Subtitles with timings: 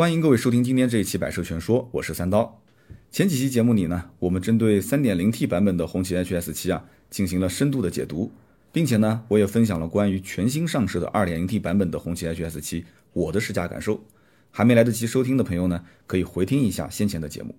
[0.00, 2.62] 欢迎各位收听今天这一期《百车全说》，我是三刀。
[3.10, 8.32] 前几期节目里呢，我们针对 3.0T 版本的红旗 HS7 啊进行了深度的解读，
[8.72, 12.82] 并且呢，我也分享了关于全新上市的 2.0T 版本的红旗 HS7
[13.12, 14.02] 我的试驾感受。
[14.50, 17.54] 还没来得及收听的朋友呢，可以回听一下先前的节目。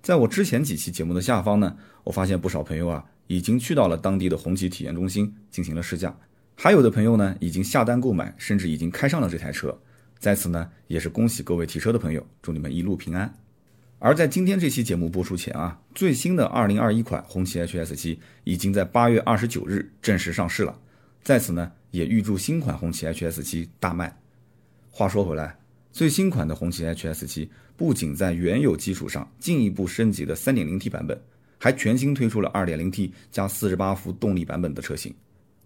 [0.00, 6.16] 在我之前几期节目的下方呢，我发现不少朋友啊已经去到了当地的红旗体验中心进行了试驾，
[6.54, 9.78] 还有的朋友呢已经下单购买，甚至已经开上了这台车。
[10.20, 13.34] 在此呢，也是恭喜各位提车的朋友，祝你们一路平安。
[13.98, 20.78] 而在今天这期节目播出前啊，最新的2021款红旗 HS7 已经在8月29日正式上市了。
[21.22, 24.14] 在此呢，也预祝新款红旗 HS7 大卖。
[24.90, 25.58] 话说回来，
[25.90, 31.18] 最新款的红旗 HS7 不仅在原有基础上进一步升级了 3.0T 版本，
[31.58, 35.14] 还全新推出了 2.0T 加48伏动力版本的车型，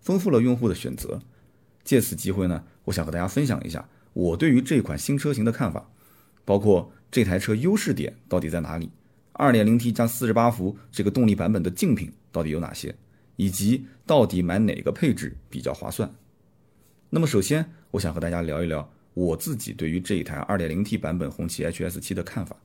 [0.01, 1.21] 丰富了用户的选择。
[1.83, 3.85] 借此机会呢，我想和大家分享一下。
[4.15, 5.91] 我对于这款新车型的看法，
[6.45, 8.91] 包括这台车优势点到底在哪里
[9.35, 12.95] ，2.0T 加48伏这个动力版本的竞品到底有哪些，
[13.37, 16.13] 以及到底买哪个配置比较划算。
[17.11, 22.57] 那么首先，我想和大家聊一聊我自己对于这一台 2.0T 版本红旗 HS7 的看法。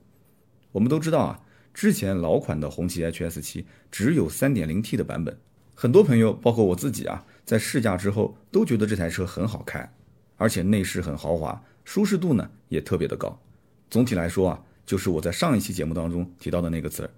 [0.72, 1.40] 我们都知道啊，
[1.74, 5.36] 之前老款的红旗 HS7 只有 3.0T 的版本，
[5.74, 9.92] 很多朋友包括我自己啊，在试驾之后都觉得这台车很好开。
[10.40, 13.38] 而且内饰很豪华，舒适度呢也特别的高。
[13.90, 17.10] 总体来说啊，就是我在上一期节目当中提到的那个词儿，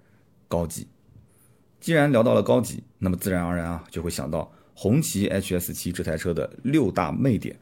[0.49, 0.85] 高级。
[1.79, 7.57] 既然聊到了高级，那么自然而然啊就会想到红旗 HS7 这台车的六大魅点。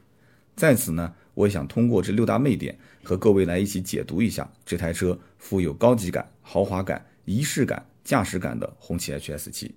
[0.56, 9.70] 在此呢，我也想通过这六大魅点和各位来一起解读一下这台车富有高级感、豪华感、仪式感、驾驶感的红旗 HS7。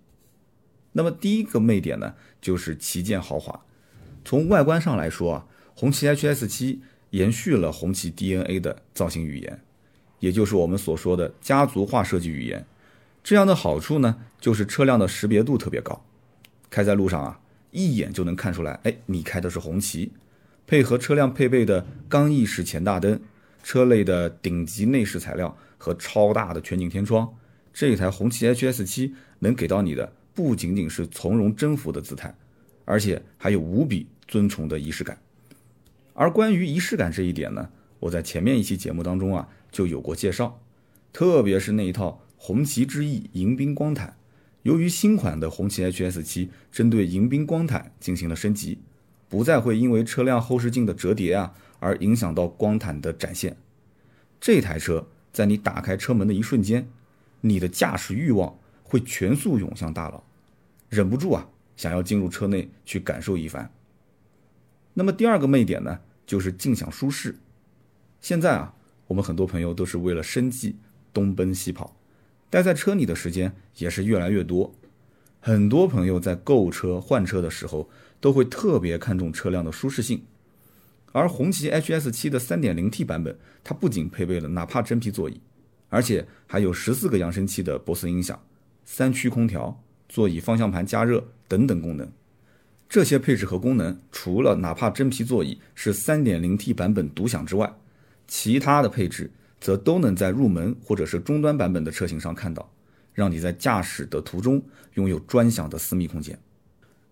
[0.94, 3.64] 那么第一个魅点呢，就是旗舰豪华。
[4.24, 5.46] 从外观上来说啊。
[5.78, 9.60] 红旗 HS7 延续了红旗 DNA 的造型语言，
[10.20, 12.66] 也就是我们所说的家族化设计语言。
[13.22, 16.02] 这样的好处呢，就是车辆的识别度特别高，
[16.70, 17.40] 开在路上啊，
[17.72, 20.12] 一眼就能看出来，哎，你开的是红旗。
[20.66, 23.20] 配合车辆配备的刚翼式前大灯、
[23.62, 27.28] 车内的顶级内饰材料和超大的全景天窗，
[27.74, 32.34] 这一台红旗 HS7 能给到你的不仅仅是从容征服的姿态，
[32.86, 35.18] 而且还有无比尊崇的仪式感。
[36.16, 40.60] 而关于仪式感这一点呢，我在前面一期节目当中啊就有过介绍，
[41.12, 44.16] 特别是那一套红旗之翼迎宾光毯，
[44.64, 48.80] 由于新款的红旗 HS7 针对迎宾光毯进行了升级，
[49.28, 53.58] 不再会因为车辆后视镜的折叠啊而影响到光毯的展现。
[54.40, 56.88] 这台车在你打开车门的一瞬间，
[57.42, 60.24] 你的驾驶欲望会全速涌向大脑，
[60.88, 63.70] 忍不住啊想要进入车内去感受一番。
[64.96, 67.36] 那么第二个魅点呢，就是静享舒适。
[68.22, 68.74] 现在啊，
[69.08, 70.78] 我们很多朋友都是为了生计
[71.14, 71.96] 东奔西跑，
[72.50, 74.74] 待在车里的时间也是越来越多。
[75.42, 77.90] 很多朋友在购车换车的时候，
[78.20, 80.24] 都会特别看重车辆的舒适性。
[81.12, 85.40] 而红旗 HS7 的 3.0T 版本，它不仅配备了纳帕真皮座椅，
[85.90, 88.42] 而且还有十四个扬声器的博斯音响、
[88.86, 92.10] 三区空调、座椅方向盘加热等等功能。
[92.88, 97.74] 这些配置和功能，除了哪怕真皮座椅是 3.0T 版本独享之外，
[98.28, 102.72] 其他的配置则都能在入门或者是中端版本的车型上看到，
[103.14, 104.64] 让你在驾驶的途中
[104.94, 106.40] 拥有专享的私密空间。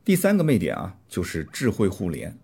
[0.05, 2.37] 第三个魅点啊，就是智慧互联。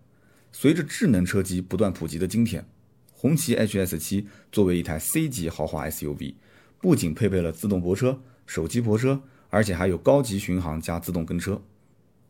[0.52, 2.66] 随着智能车机不断普及的今天，
[3.14, 6.34] 红旗 HS7 作为一台 C 级豪华 SUV，
[6.82, 11.62] 不仅配备了自动泊车、手机泊车，而且还有高级巡航加自动跟车。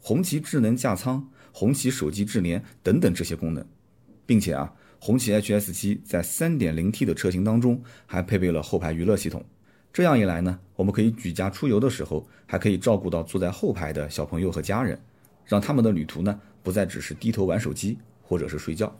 [0.01, 3.65] 红旗智能驾舱、红旗手机智联等等这些功能，
[4.25, 9.43] 并且啊，红旗 HS7 在 3.0T 的车型当中还配备了后排娱乐系统。
[9.91, 14.99] 这样一来呢，我们可以举家出游的时候，还可以照顾到坐在后排的小朋友和家人，
[15.45, 18.95] 让他们的旅途呢不再只是低头玩手机或者是睡觉。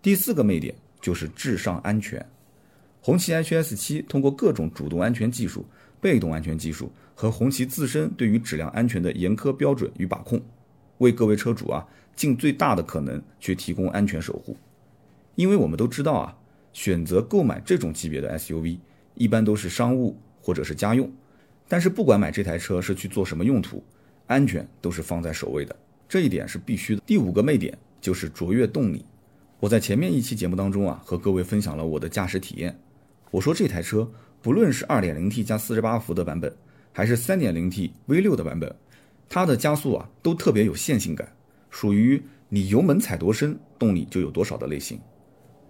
[0.00, 2.24] 第四个魅点就是至上安全，
[3.00, 5.64] 红旗 HS7 通过各种主动安全技术。
[6.00, 10.40] 被动安全技术和红旗自身对于质量安全的严苛标准与把控，
[10.98, 11.84] 为各位车主啊
[12.14, 14.56] 尽最大的可能去提供安全守护。
[15.34, 16.38] 因为我们都知道啊，
[16.72, 18.78] 选择购买这种级别的 SUV，
[19.16, 21.10] 一般都是商务或者是家用。
[21.66, 23.82] 但是不管买这台车是去做什么用途，
[24.28, 25.74] 安全都是放在首位的，
[26.08, 27.02] 这一点是必须的。
[27.04, 29.04] 第五个魅点就是卓越动力。
[29.58, 32.78] 我在前面一期节目当中啊，和各位分享了我的驾驶体验，
[33.30, 34.10] 我说这台车。
[34.40, 36.54] 不论是 2.0T 加48伏的版本，
[36.92, 38.72] 还是 3.0T V6 的版本，
[39.28, 41.28] 它的加速啊都特别有线性感，
[41.70, 44.96] 属于你油门踩多深，动力就有多少的类型。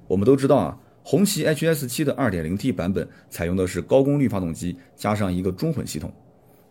[0.07, 6.13] 我们都知道啊，红旗 HS7 的 2.0T 版本采用的是高功率发动机加上一个中混系统，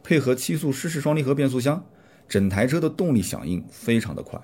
[0.04, 1.84] 配合七速湿式双离合变速箱，
[2.30, 4.40] 整台车的动力响应非常的快。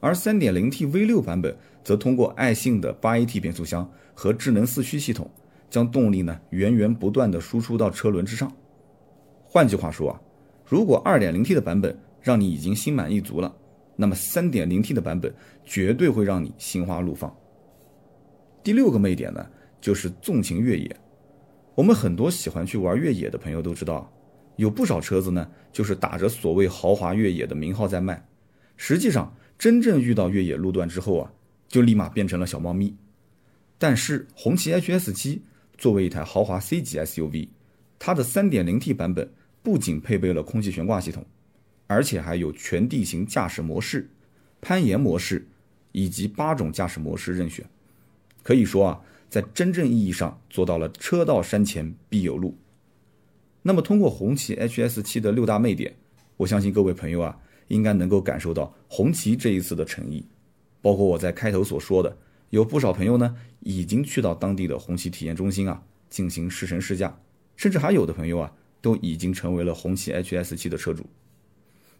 [0.00, 5.28] 而 3.0T V6 版本则通过爱信的 8AT 变速箱和智能四驱系统，
[5.70, 8.50] 将动力呢源源不断的输出到车轮之上。
[9.44, 10.20] 换句话说啊，
[10.64, 13.54] 如果 2.0T 的版本让你已经心满意足了，
[13.96, 15.34] 那么 3.0T 的版本
[15.64, 17.34] 绝对会让你心花怒放。
[18.62, 19.46] 第六个魅点呢，
[19.80, 20.96] 就是纵情越野。
[21.74, 24.12] 我们很多喜欢去玩越野的朋友都知道，
[24.56, 28.26] 有不少车子呢，就是打着所谓豪华越野的名号在卖，
[28.76, 31.32] 实际上真正遇到越野路段之后啊，
[31.68, 32.96] 就立马变成了小猫咪。
[33.78, 35.38] 但是红旗 HS7
[35.78, 37.48] 作为一台豪华 C 级 SUV，
[37.98, 39.30] 它的 3.0T 版本。
[39.62, 41.26] 不仅配备了空气悬挂系统，
[41.88, 44.08] 而且还有全地形驾驶模式、
[44.60, 45.44] 攀岩模式
[45.90, 47.68] 以及八种驾驶模式任选。
[48.44, 52.56] 可以说啊，在真正意义上做到了车到山前必有路。
[53.60, 55.92] 那么，通过红旗 HS7 的六大魅点，
[56.36, 57.36] 我相信各位朋友啊，
[57.66, 60.24] 应该能够感受到红旗这一次的诚意。
[60.80, 62.16] 包括我在开头所说的，
[62.50, 67.18] 有不少朋友呢已经去到当地的红旗体验中心啊进行试乘试驾，
[67.56, 68.52] 甚至还有的朋友啊。
[68.82, 71.04] 都已经成为了红旗 HS7 的车主。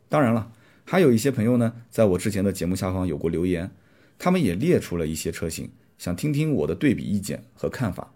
[0.09, 0.53] 当然了，
[0.85, 3.69] 还有一些朋友呢，在我之前的节目下方有过留言，
[4.17, 8.13] 他们也列出了一些车型，想听听我的对比意见和看法。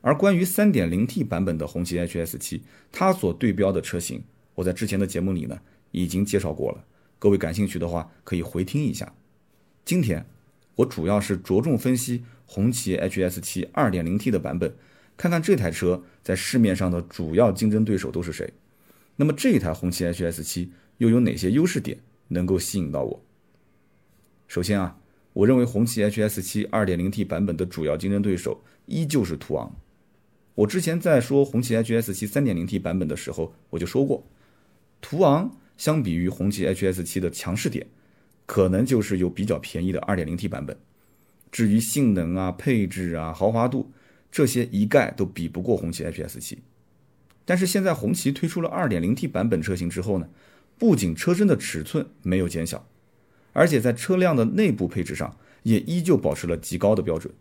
[0.00, 4.24] 而关于 3.0T 版本的红旗 HS7，它所对标的车型，
[4.56, 5.56] 我在之前的节目里呢
[5.92, 6.84] 已经介绍过了。
[7.16, 9.12] 各位感兴趣的话，可以回听一下。
[9.84, 10.26] 今天
[10.80, 14.74] 我主要是着重分析红旗 HS7 2.0T 的版本。
[15.16, 18.52] 看看这台车在市面上的主要竞争对手都是谁？
[19.16, 21.98] 那么这一台红旗 HS7 又有哪些优势点
[22.28, 23.22] 能够吸引到我？
[24.48, 24.96] 首先啊，
[25.34, 29.76] 我认为红旗 HS7 2.0T 版本的主要竞争对手依旧是途昂。
[30.54, 34.26] 我之前在说红旗 HS7 3.0T 版本的时候，我就说过，
[35.02, 37.86] 途昂相比于红旗 HS7 的强势点，
[38.50, 40.76] 可能就是有比较便宜的 2.0T 版本。
[41.52, 43.92] 至于性能啊、配置啊、豪华度，
[44.28, 46.58] 这些一概都比不过红旗 HS7，
[47.44, 50.28] 但是现在红旗推出了 2.0T 版本车型之后呢，
[50.76, 52.84] 不仅车身的尺寸没有减小，
[53.52, 57.32] 而且在车辆的内部配置上也依旧保持了极高的标准。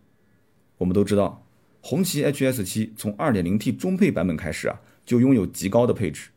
[0.78, 1.44] 我们都知道，
[1.82, 6.30] 红旗 HS7 从 2.0T 中配版本开始啊，就拥有极高的配置，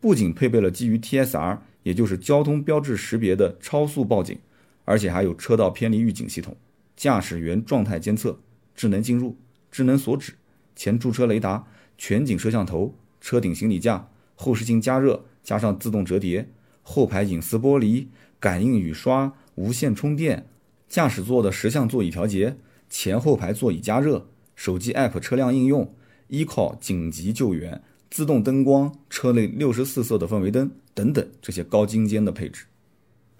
[0.00, 4.38] 不仅配备了基于 TSR，也就是交通标志识别的超速报警，
[4.84, 6.56] 而且还有车道偏离预警系统、
[6.96, 8.38] 驾驶员状态监测、
[8.74, 9.36] 智能进入。
[9.70, 10.32] 智能锁止、
[10.74, 11.66] 前驻车雷达、
[11.98, 16.48] 全景摄像头、车顶行李架、后视镜加热，加上自动折叠、
[16.82, 18.06] 后排隐私玻璃、
[18.40, 20.46] 感应雨刷、无线充电、
[20.88, 22.56] 驾驶座的十项座椅调节、
[22.88, 25.94] 前后排座椅加热、手机 App 车辆应用、
[26.30, 32.64] ，Eco 紧急救援、自动灯光、车内六十四色的氛围灯等等这些高精尖的配置，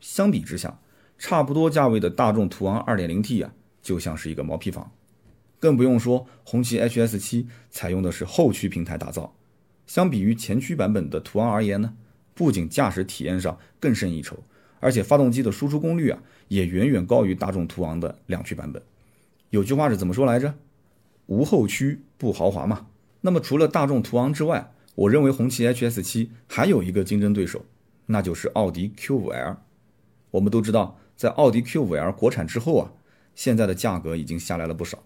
[0.01, 0.79] 相比之下，
[1.19, 4.91] 差不多价位的大众途昂 2.0T 啊，就像是一个毛坯房。
[5.59, 9.35] 更不用说红旗 HS7 采用的是后驱平台打造，
[9.87, 11.95] 相比于前驱版本的途昂而言呢，
[12.35, 14.37] 不仅驾驶体验上更胜一筹，
[14.79, 18.81] 而且发动机的输出功率啊也远远高于大众途昂的两驱版本。
[19.51, 20.55] 有句话是怎么说来着？
[21.27, 22.87] 无后驱不豪华嘛。
[23.21, 27.65] 那么除了大众途昂之外，我认为红旗 HS7 还有一个竞争对手，
[28.07, 29.57] 那就是奥迪 Q5L。
[30.31, 32.93] 我们都知道，在奥迪 Q5L 国产之后啊，
[33.35, 35.03] 现在的价格已经下来了不少。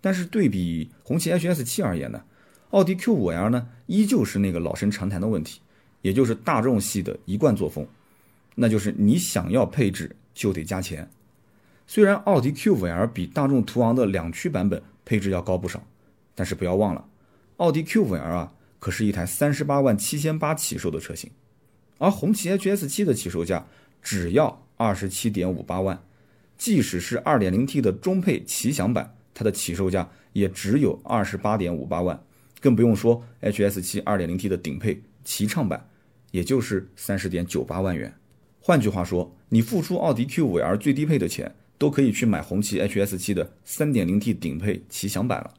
[0.00, 2.22] 但是对比红旗 HS7 而言呢，
[2.70, 5.60] 奥迪 Q5L 呢依旧是那个老生常谈的问题，
[6.02, 7.86] 也就是大众系的一贯作风，
[8.54, 11.08] 那就是你想要配置就得加钱。
[11.86, 15.82] 虽然奥迪 Q5L 比大众途昂的两驱版本配置要高不少，
[16.34, 17.04] 但是不要忘了，
[17.60, 21.30] 奥迪 Q5L 啊可是一台三十八万七千八起售的车型，
[21.98, 23.66] 而红旗 HS7 的起售价
[24.00, 26.02] 只要二十七点五八万，
[26.56, 29.14] 即使是 2.0T 的中配奇享版。
[29.34, 32.18] 它的起售价也只有二十八点五八万，
[32.62, 35.86] 更不用说 HS7 2.0T 的顶配奇畅版，
[36.30, 38.10] 也就是三十点九八万元。
[38.58, 45.52] 换句话说，你付出奥迪 Q5L 最低配的钱，都可以去买红旗 HS7 的 3.0T 顶配奇享版了。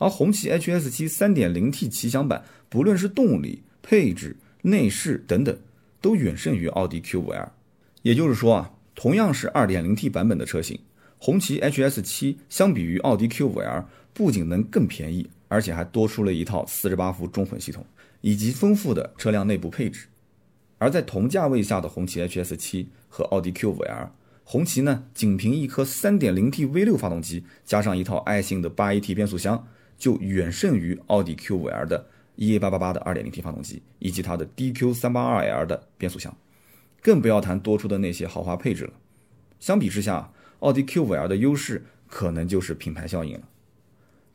[0.00, 5.54] 而红旗 HS7 3.0T 旗享版，不论是动力、配置、内饰等等，
[6.00, 7.50] 都远胜于奥迪 Q5L。
[8.00, 10.80] 也就是说啊，同样是 2.0T 版本的车型。
[11.18, 17.84] 红旗 HS7 相比于奥迪 Q5L，不仅能更便宜，而且还多出了一套四十八伏中混系统，
[18.22, 20.06] 以及丰富的车辆内部配置。
[20.78, 24.08] 而在同价位下的红旗 HS7 和奥迪 Q5L，
[24.44, 29.62] 红旗呢，仅凭一颗 3.0T V6 发动机，加上一套爱信的 8AT 变速箱，
[30.00, 32.06] 就远胜于奥迪 Q5L 的
[32.38, 36.34] EA888 的 2.0T 发动机，以及它的 DQ382L 的变速箱，
[37.02, 38.94] 更不要谈多出的那些豪华配置了。
[39.60, 43.42] 相比之下，奥迪 Q5L 的优势可能就是品牌效应了。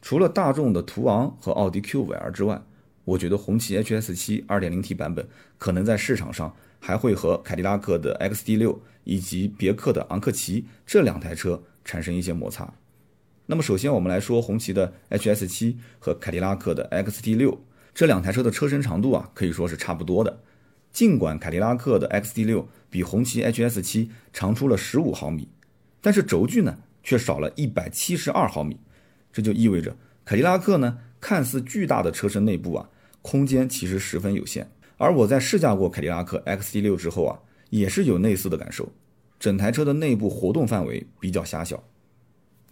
[0.04, 2.62] 除了大众的途昂和奥迪 Q5L 之外，
[3.04, 12.72] 我觉得红旗 HS7 2.0T 版本可能在市场上还会和凯迪拉克的 XT6 以及别克的昂克旗这两台车产生一些摩擦。
[13.48, 17.58] 那么首先我们来说红旗的 HS7 和凯迪拉克的 XT6
[17.94, 20.42] 这两台车的车身长度啊，可以说是差不多的。
[20.92, 25.48] 尽管凯迪拉克的 XT6 比红旗 HS7 长出了15毫米，
[26.02, 28.80] 但是轴距呢却少了一百七十二毫米，
[29.32, 32.90] 这就意味着凯迪拉克呢看似巨大的车身内部啊。
[33.22, 38.92] 空间其实十分有限，而我在试驾过凯迪拉克 XT6 之后啊，也是有类似的感受。
[39.40, 41.84] 整台车的内部活动范围比较狭小。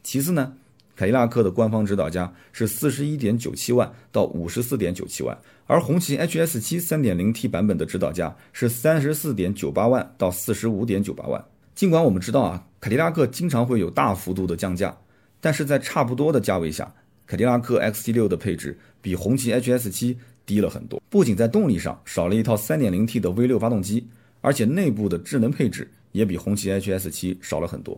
[0.03, 0.57] 其次呢，
[0.95, 11.43] 凯迪拉克的官方指导价是四十一点九七万到五十四点九七万，而红旗 HS7 三点零 T 版本的指导价是三十四点九八万到四十五点九八万。
[11.73, 14.95] 尽管我们知道啊，凯迪拉克经常会有大幅度的降价，
[15.41, 16.93] 但是在差不多的价位下，
[17.25, 20.15] 凯迪拉克 XT6 的配置比红旗 HS7。
[20.45, 24.05] 低了很多，不仅在动力上少了一套 3.0T 的 V6 发动机，
[24.41, 27.97] 而且内部的智能配置也比红旗 HS7 少了很多。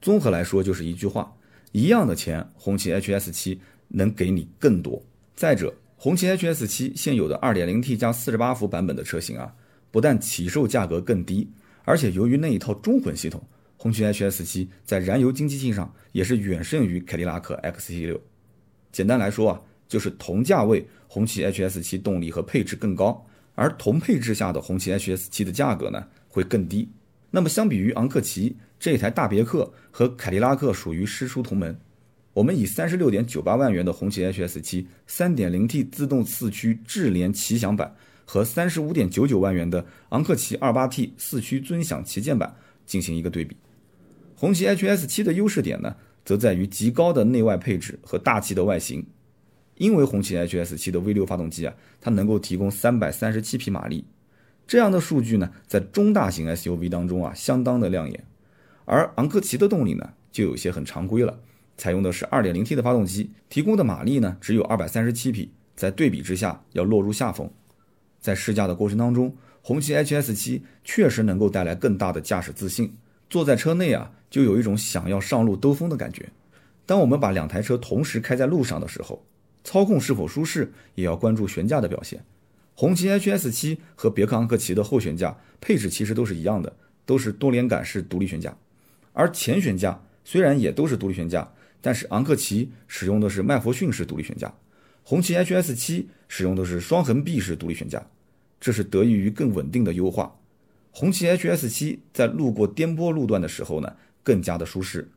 [0.00, 1.30] 综合来说，就是一句话：
[1.72, 5.02] 一样的钱，红旗 HS7 能给你更多。
[5.34, 9.52] 再者，红旗 HS7 现有的 2.0T 加48伏版本的车型啊，
[9.90, 11.50] 不但起售价格更低，
[11.84, 13.42] 而且由于那一套中混系统，
[13.76, 18.20] 红旗 HS7 在燃油经济性上也是远胜于凯迪拉克 XT6。
[18.92, 19.60] 简单来说啊。
[19.88, 23.22] 就是同价位，红旗 HS7 动力和配置更高，
[23.54, 26.88] 而同配置下的红旗 HS7 的价格呢会更低。
[27.34, 31.76] 那么相比于昂克旗这台大别克和凯迪拉克属于师出同门，
[32.34, 37.96] 我们以三十六点九八万元的红旗 HS7 三点零 T 自动四驱智联旗享版
[38.26, 43.56] 和三十五点九九万元的昂克旗二八 T 四驱尊享旗舰版进行一个对比，
[44.36, 45.96] 红旗 HS7 的优势点呢，
[46.26, 49.04] 则在于极高的内外配置和大气的外形。
[49.76, 54.04] 因为红旗 HS7 的 V6 发动机啊，它能够提供三百三十七匹马力，
[54.72, 58.24] 这样的数据呢，在中大型 SUV 当中啊，相当的亮眼。
[58.86, 61.40] 而昂克旗的动力呢，就有些很常规了，
[61.76, 67.50] 采用的是 2.0T 的发动机，提供的马力呢，只有二百三十七匹，在对比之下要落入下风。
[68.18, 72.96] 在试驾的过程当中，红旗 HS7 确实能够带来更大的驾驶自信，
[73.28, 76.26] 坐在车内啊，就有一种想要上路兜风的感觉。
[76.86, 79.22] 当我们把两台车同时开在路上的时候，
[79.64, 82.24] 操控是否舒适，也要关注悬架的表现。
[82.82, 88.52] 红旗 HS7 和别克昂克旗的后悬架配置其实都是一样的，都是多连杆式独立悬架。
[89.12, 91.48] 而前悬架虽然也都是独立悬架，
[91.80, 94.52] 但是昂克旗使用的是麦弗逊式独立悬架，
[95.04, 98.04] 红旗 HS7 使用的是双横臂式独立悬架，
[98.60, 100.36] 这是得益于更稳定的优化。
[100.90, 105.08] 红旗 HS7 在路过颠簸路段的时候呢，更加的舒适，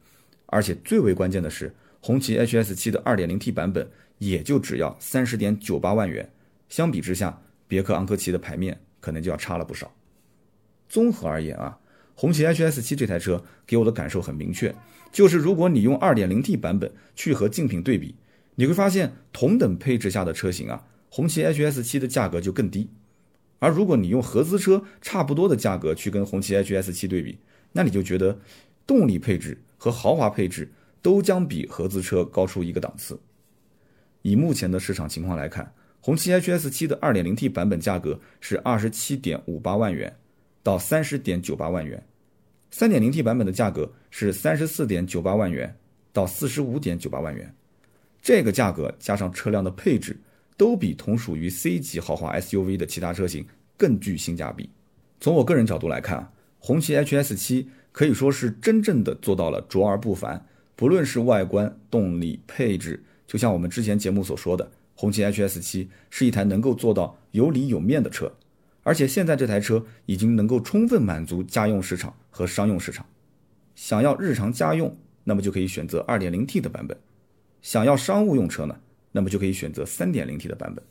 [0.45, 3.89] 而且最为关键的是，红旗 HS7 的 2.0T 版本。
[4.19, 6.31] 也就只要三十点九八万元，
[6.69, 9.93] 相比之下，别克昂科旗的牌面可能就要差了不少。
[10.87, 11.77] 综合而言啊，
[12.13, 14.73] 红旗 HS7 这台车给我的感受很明确，
[15.11, 18.15] 就是如果你用二点零 T 版本去和竞品对比，
[18.55, 22.87] 你会发现同等配置下的车型啊，红旗 HS7 的价格就更低；
[23.59, 27.37] 而如果你用合资车差不多的价格去跟红旗 HS7 对比，
[27.71, 28.39] 那你就觉得
[28.87, 33.19] 动力配置和豪华配置都将比合资车高出一个档次。
[34.21, 35.73] 以目前的市场情况来看，
[36.05, 40.15] 红旗 HS7 的 2.0T 版本价格是27.58万元
[40.61, 42.05] 到30.98万元
[42.71, 45.75] ，3.0T 版本的价格是34.98万元
[46.13, 47.51] 到45.98万元。
[48.21, 50.15] 这个价格加上车辆的配置，
[50.55, 53.43] 都比同属于 C 级豪华 SUV 的其他车型
[53.75, 54.69] 更具性价比。
[55.19, 60.45] 从我个人角度来看，红旗 HS7 可以说是真正的做到了卓而不凡，
[60.75, 63.03] 不论是外观、动力、配置。
[63.25, 68.31] 就像我们之前节目所说的，红旗 HS7 是一台能够做到有里有面的车，
[68.81, 73.05] 而且现在这台车已经能够充分满足家用市场和商用市场。
[73.75, 76.97] 想要日常家用，那么就可以选择 2.0T 的版本；
[77.61, 78.79] 想要商务用车呢，
[79.11, 80.83] 那么就可以选择 3.0T 的版本。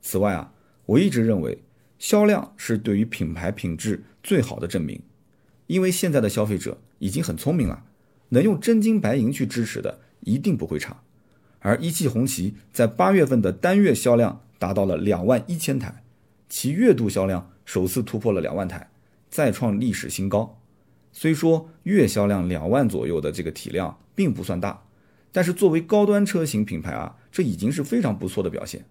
[0.00, 0.52] 此外啊，
[0.84, 1.58] 我一直认为
[1.98, 5.02] 销量是对于品牌品质最好的证明，
[5.66, 7.84] 因为现在的消费者已经很聪明了，
[8.28, 11.02] 能用真金白银去支持的一定不会差。
[11.66, 16.04] 而一汽红旗在八月份的单月销量达到了两万一千台，
[16.48, 18.88] 其月度销量首次突破了两万台，
[19.28, 20.60] 再创历史新高。
[21.10, 24.80] 虽说月销量两万左右的这个体量并不算大，
[25.32, 28.84] 但是作为高端车型品牌啊，这已经是非常不错的表现。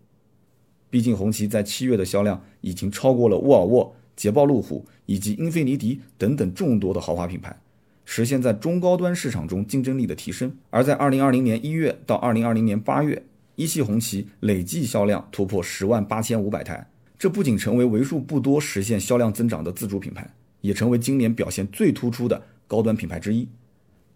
[0.90, 7.58] 毕竟红旗在七月的销量已经超过了沃尔沃、捷豹路虎以及英菲尼迪等等众多的豪华品牌，
[8.06, 10.56] 实现在中高端市场中竞争力的提升。
[10.70, 13.22] 而在二零二零年一月到二零二零年八月，
[13.56, 16.88] 一汽红旗累计销量突破十万八千五百台，
[17.20, 20.34] 这不仅成为为数不多实现销量增长的自主品牌。
[20.62, 23.48] 也成为今年表现最突出的高端品牌之一。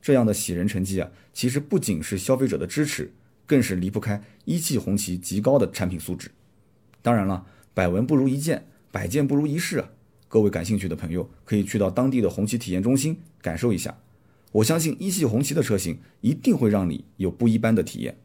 [0.01, 3.13] 这样的喜人成绩啊，其实不仅是消费者的支持，
[3.45, 6.31] 更是离不开一汽红旗极高的产品素质。
[7.03, 9.89] 当然了，百闻不如一见，百见不如一试啊！
[10.29, 13.97] 各位感兴趣的朋友，可以去到当地的红旗体验中心感受一下。
[14.51, 18.15] 我相信一汽红旗的车型一定会让你有不一般的体验。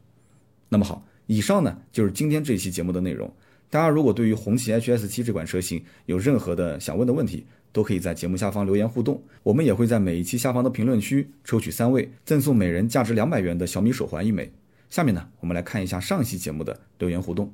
[0.69, 3.33] 那么好，以上呢就是今天这一期节目的内容。
[3.71, 14.51] 大家如果对于红旗 HS 七这款车型有任何的想问的问题，都可以在节目下方留言互动，我们也会在每一期下方的评论区抽取三位，赠送每人价值两百元的小米手环一枚。
[14.91, 17.51] 下面呢，我们来看一下上期节目的留言互动。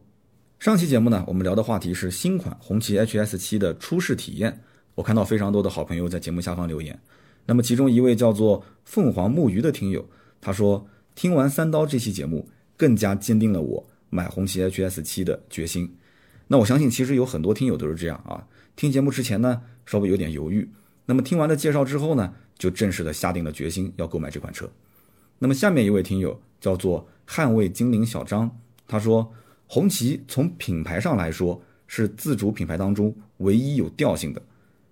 [0.62, 4.62] 上期节目呢，我们聊的话题是新款红旗 HS 七的出试体验。
[4.94, 7.00] 我看到非常多的好朋友在节目下方留言，
[7.48, 10.08] 那么其中一位叫做凤凰木鱼的听友，
[10.40, 15.92] 他说听完三刀这期节目，更加坚定了我买红旗 HS 七的决心。
[16.48, 18.46] 那我相信，其实有很多听友都是这样啊。
[18.76, 20.70] 听节目之前呢，稍微有点犹豫，
[21.08, 24.70] 那么听完了介绍之后呢，就正式的下定了决心要购买这款车。
[25.40, 28.56] 那么下面一位听友叫做捍卫精灵小张，
[28.88, 29.34] 他说
[29.74, 34.42] 红旗从品牌上来说是自主品牌当中唯一有调性的，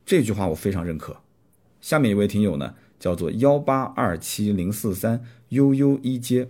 [0.06, 1.14] 这句话我非常认可。
[1.82, 6.48] 下面一位听友呢叫做幺八二七零四三悠悠一街，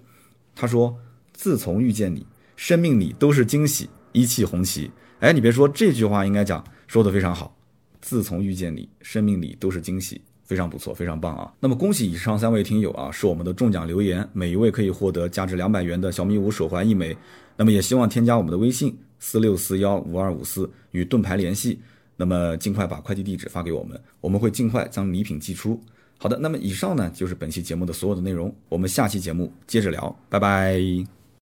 [0.53, 0.95] 他说
[1.33, 2.23] 自从遇见你，
[2.55, 4.91] 生命里都是惊喜，一汽红旗。
[5.21, 6.63] 哎，你别说这句话应该讲。
[6.85, 7.57] 说的非常好，
[7.99, 11.53] 自从遇见你，生命里都是惊喜，非常不错，非常棒啊！
[11.59, 17.15] 那么恭喜以上三位听友啊，是我们的中奖留言，每一位可以获得价值两百元的小米五手环一枚。
[17.55, 21.79] 那么也希望添加我们的微信四六四幺五二五四与盾牌联系，
[22.17, 25.79] 那么尽快把快递地址发给我们，我们会尽快将礼品寄出。
[26.17, 31.18] 好的，那么以上呢就是本期节目的所有的内容，我们下期节目接着聊，拜拜。